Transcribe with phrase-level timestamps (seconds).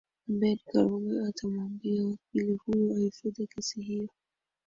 [0.29, 4.09] Abeid Karume atamwambia wakili huyo aifute kesi hiyo